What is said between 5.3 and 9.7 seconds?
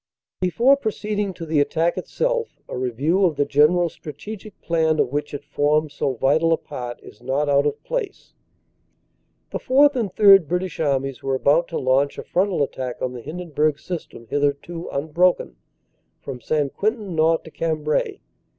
it formed so vital a part, is not out of place. The